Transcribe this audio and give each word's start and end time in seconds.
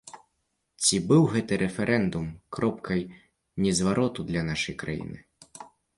Ці 0.85 0.95
быў 1.09 1.27
гэты 1.33 1.53
рэферэндум 1.63 2.25
кропкай 2.57 3.03
незвароту 3.67 4.21
для 4.31 4.41
нашай 4.49 4.75
краіны? 4.87 5.17